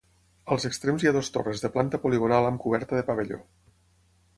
Als 0.55 0.65
extrems 0.69 1.05
hi 1.05 1.11
ha 1.11 1.13
dues 1.17 1.29
torres 1.37 1.63
de 1.67 1.73
planta 1.77 2.03
poligonal 2.07 2.51
amb 2.51 2.61
coberta 2.67 2.99
de 3.01 3.09
pavelló. 3.13 3.41